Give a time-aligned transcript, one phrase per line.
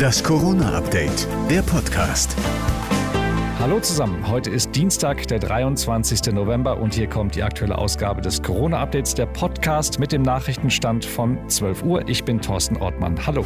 [0.00, 2.34] Das Corona-Update, der Podcast.
[3.58, 6.32] Hallo zusammen, heute ist Dienstag, der 23.
[6.32, 11.46] November und hier kommt die aktuelle Ausgabe des Corona-Updates, der Podcast mit dem Nachrichtenstand von
[11.50, 12.08] 12 Uhr.
[12.08, 13.26] Ich bin Thorsten Ortmann.
[13.26, 13.44] Hallo.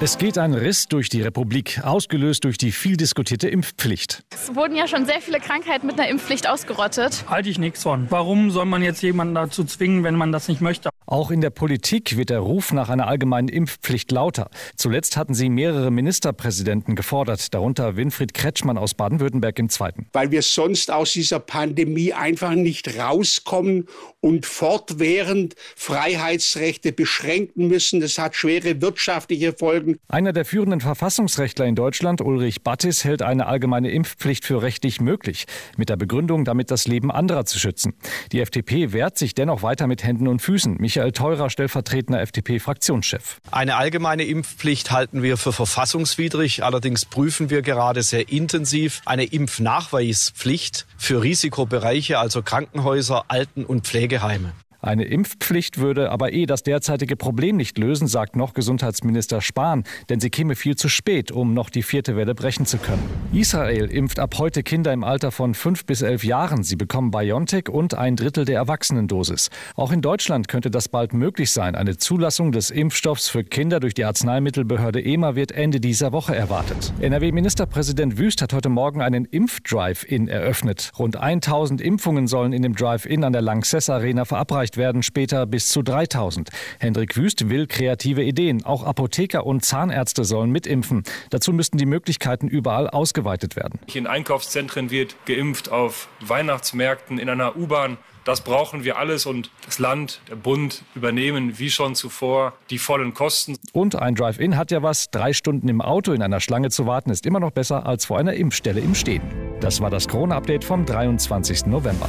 [0.00, 4.24] Es geht ein Riss durch die Republik, ausgelöst durch die viel diskutierte Impfpflicht.
[4.34, 7.24] Es wurden ja schon sehr viele Krankheiten mit einer Impfpflicht ausgerottet.
[7.28, 8.10] Halte ich nichts von.
[8.10, 10.90] Warum soll man jetzt jemanden dazu zwingen, wenn man das nicht möchte?
[11.06, 14.48] Auch in der Politik wird der Ruf nach einer allgemeinen Impfpflicht lauter.
[14.74, 20.06] Zuletzt hatten sie mehrere Ministerpräsidenten gefordert, darunter Winfried Kretschmann aus Baden-Württemberg im Zweiten.
[20.14, 23.86] Weil wir sonst aus dieser Pandemie einfach nicht rauskommen
[24.24, 28.00] und fortwährend Freiheitsrechte beschränken müssen.
[28.00, 29.98] Das hat schwere wirtschaftliche Folgen.
[30.08, 35.44] Einer der führenden Verfassungsrechtler in Deutschland, Ulrich Battis, hält eine allgemeine Impfpflicht für rechtlich möglich,
[35.76, 37.92] mit der Begründung, damit das Leben anderer zu schützen.
[38.32, 40.78] Die FDP wehrt sich dennoch weiter mit Händen und Füßen.
[40.80, 43.42] Michael Theurer, stellvertretender FDP-Fraktionschef.
[43.50, 46.64] Eine allgemeine Impfpflicht halten wir für verfassungswidrig.
[46.64, 54.52] Allerdings prüfen wir gerade sehr intensiv eine Impfnachweispflicht für Risikobereiche, also Krankenhäuser, Alten- und Pflegeheime.
[54.84, 60.20] Eine Impfpflicht würde aber eh das derzeitige Problem nicht lösen, sagt noch Gesundheitsminister Spahn, denn
[60.20, 63.02] sie käme viel zu spät, um noch die vierte Welle brechen zu können.
[63.32, 66.64] Israel impft ab heute Kinder im Alter von fünf bis elf Jahren.
[66.64, 69.48] Sie bekommen BioNTech und ein Drittel der Erwachsenendosis.
[69.74, 71.76] Auch in Deutschland könnte das bald möglich sein.
[71.76, 76.92] Eine Zulassung des Impfstoffs für Kinder durch die Arzneimittelbehörde EMA wird Ende dieser Woche erwartet.
[77.00, 80.92] NRW-Ministerpräsident Wüst hat heute Morgen einen Impf-Drive-In eröffnet.
[80.98, 85.46] Rund 1000 Impfungen sollen in dem Drive-In an der Lanxess Arena verabreicht Veröffentlicht werden später
[85.46, 86.50] bis zu 3000.
[86.78, 88.64] Hendrik Wüst will kreative Ideen.
[88.64, 91.04] Auch Apotheker und Zahnärzte sollen mitimpfen.
[91.30, 93.80] Dazu müssten die Möglichkeiten überall ausgeweitet werden.
[93.92, 97.98] In Einkaufszentren wird geimpft, auf Weihnachtsmärkten, in einer U-Bahn.
[98.24, 103.12] Das brauchen wir alles und das Land, der Bund übernehmen wie schon zuvor die vollen
[103.12, 103.56] Kosten.
[103.72, 105.10] Und ein Drive-In hat ja was.
[105.10, 108.18] Drei Stunden im Auto in einer Schlange zu warten ist immer noch besser als vor
[108.18, 109.22] einer Impfstelle im Stehen.
[109.60, 111.66] Das war das Corona-Update vom 23.
[111.66, 112.08] November.